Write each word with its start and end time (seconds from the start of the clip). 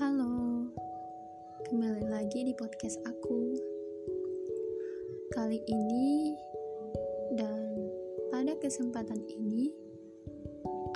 Halo, 0.00 0.64
kembali 1.68 2.08
lagi 2.08 2.40
di 2.40 2.56
podcast 2.56 2.96
aku. 3.04 3.52
Kali 5.36 5.60
ini 5.60 6.32
dan 7.36 7.68
pada 8.32 8.56
kesempatan 8.56 9.20
ini, 9.28 9.68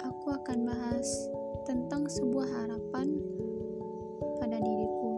aku 0.00 0.32
akan 0.32 0.64
bahas 0.64 1.04
tentang 1.68 2.08
sebuah 2.08 2.48
harapan 2.48 3.12
pada 4.40 4.56
diriku. 4.56 5.14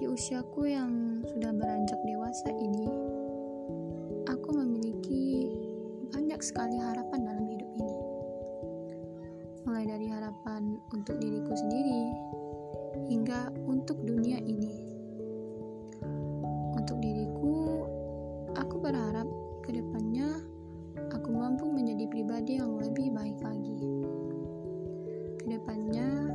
Di 0.00 0.08
usiaku 0.08 0.64
yang 0.64 1.20
sudah 1.28 1.52
beranjak 1.52 2.00
dewasa 2.08 2.48
ini, 2.56 2.88
aku 4.32 4.48
memiliki 4.56 5.52
banyak 6.08 6.40
sekali 6.40 6.80
harapan 6.80 7.21
diriku 11.52 11.68
sendiri 11.68 12.02
hingga 13.12 13.52
untuk 13.68 14.00
dunia 14.00 14.40
ini. 14.40 14.72
Untuk 16.72 16.96
diriku, 17.04 17.84
aku 18.56 18.80
berharap 18.80 19.28
ke 19.60 19.76
depannya 19.76 20.40
aku 21.12 21.28
mampu 21.28 21.68
menjadi 21.68 22.08
pribadi 22.08 22.56
yang 22.56 22.80
lebih 22.80 23.12
baik 23.12 23.36
lagi. 23.44 23.84
Ke 25.44 25.60
depannya, 25.60 26.32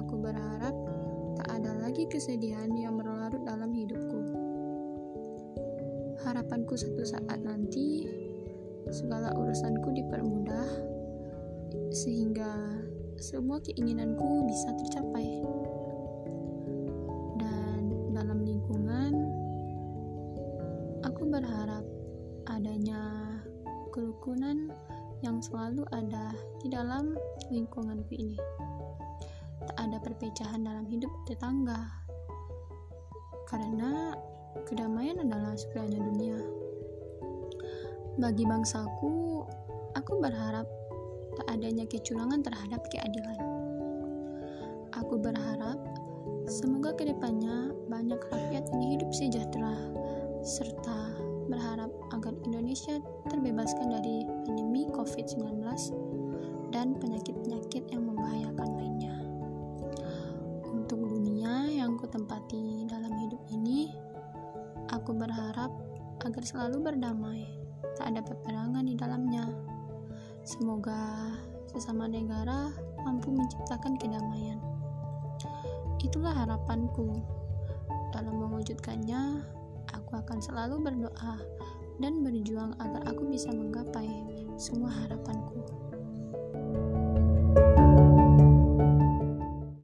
aku 0.00 0.16
berharap 0.16 0.72
tak 1.44 1.60
ada 1.60 1.84
lagi 1.84 2.08
kesedihan 2.08 2.72
yang 2.72 2.96
berlarut 2.96 3.44
dalam 3.44 3.68
hidupku. 3.68 4.20
Harapanku 6.24 6.72
satu 6.72 7.04
saat 7.04 7.36
nanti, 7.44 8.08
segala 8.88 9.28
urusanku 9.36 9.92
dipermudah, 9.92 10.68
sehingga 11.92 12.80
semua 13.18 13.62
keinginanku 13.62 14.46
bisa 14.46 14.74
tercapai. 14.74 15.42
Dan 17.38 17.82
dalam 18.10 18.42
lingkungan, 18.42 19.12
aku 21.06 21.22
berharap 21.30 21.84
adanya 22.50 23.00
kerukunan 23.94 24.70
yang 25.22 25.40
selalu 25.40 25.86
ada 25.94 26.34
di 26.60 26.68
dalam 26.68 27.14
lingkunganku 27.48 28.12
ini. 28.18 28.38
Tak 29.64 29.76
ada 29.80 29.96
perpecahan 30.02 30.60
dalam 30.60 30.84
hidup 30.84 31.08
tetangga, 31.24 31.88
karena 33.48 34.12
kedamaian 34.68 35.24
adalah 35.24 35.56
segalanya 35.56 36.04
dunia. 36.04 36.38
Bagi 38.20 38.44
bangsaku, 38.44 39.42
aku 39.96 40.12
berharap 40.20 40.68
tak 41.36 41.46
adanya 41.50 41.84
kecurangan 41.86 42.40
terhadap 42.42 42.82
keadilan. 42.90 43.40
Aku 44.94 45.18
berharap 45.18 45.78
semoga 46.46 46.94
ke 46.94 47.10
depannya 47.10 47.74
banyak 47.90 48.20
rakyat 48.30 48.64
yang 48.70 48.82
hidup 48.94 49.10
sejahtera 49.10 49.74
serta 50.44 51.16
berharap 51.48 51.88
agar 52.12 52.36
Indonesia 52.44 53.00
terbebaskan 53.32 53.96
dari 53.96 54.28
pandemi 54.44 54.84
COVID-19 54.92 55.64
dan 56.72 56.96
penyakit-penyakit 57.00 57.88
yang 57.88 58.04
membahayakan 58.08 58.68
lainnya. 58.76 59.16
Untuk 60.68 61.00
dunia 61.06 61.68
yang 61.70 61.96
kutempati 61.96 62.84
dalam 62.88 63.12
hidup 63.24 63.40
ini, 63.52 63.88
aku 64.92 65.16
berharap 65.16 65.72
agar 66.24 66.42
selalu 66.44 66.92
berdamai, 66.92 67.44
tak 67.96 68.12
ada 68.12 68.20
peperangan 68.20 68.84
di 68.84 68.94
dalamnya. 68.96 69.48
Semoga 70.44 71.32
sesama 71.72 72.04
negara 72.04 72.68
mampu 73.00 73.32
menciptakan 73.32 73.96
kedamaian. 73.96 74.60
Itulah 76.04 76.36
harapanku. 76.36 77.24
Dalam 78.12 78.44
mewujudkannya, 78.44 79.40
aku 79.96 80.12
akan 80.20 80.38
selalu 80.44 80.84
berdoa 80.84 81.40
dan 81.96 82.20
berjuang 82.20 82.76
agar 82.76 83.08
aku 83.08 83.24
bisa 83.32 83.48
menggapai 83.56 84.06
semua 84.60 84.92
harapanku. 84.92 85.83